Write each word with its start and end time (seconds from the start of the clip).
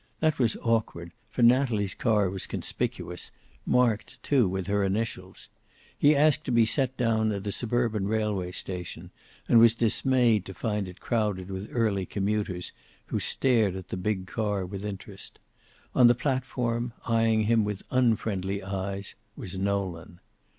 That 0.19 0.39
was 0.39 0.57
awkward, 0.63 1.11
for 1.29 1.43
Natalie's 1.43 1.93
car 1.93 2.27
was 2.27 2.47
conspicuous, 2.47 3.31
marked 3.67 4.17
too 4.23 4.49
with 4.49 4.65
her 4.65 4.83
initials. 4.83 5.47
He 5.95 6.15
asked 6.15 6.43
to 6.45 6.51
be 6.51 6.65
set 6.65 6.97
down 6.97 7.31
at 7.31 7.45
a 7.45 7.51
suburban 7.51 8.07
railway 8.07 8.51
station, 8.53 9.11
and 9.47 9.59
was 9.59 9.75
dismayed 9.75 10.43
to 10.45 10.55
find 10.55 10.87
it 10.89 11.01
crowded 11.01 11.51
with 11.51 11.69
early 11.71 12.07
commuters, 12.07 12.71
who 13.13 13.19
stared 13.19 13.75
at 13.75 13.89
the 13.89 13.95
big 13.95 14.25
car 14.25 14.65
with 14.65 14.83
interest. 14.85 15.37
On 15.93 16.07
the 16.07 16.15
platform, 16.15 16.93
eyeing 17.05 17.43
him 17.43 17.63
with 17.63 17.83
unfriendly 17.91 18.63
eyes, 18.63 19.13
was 19.35 19.59
Nolan. 19.59 20.19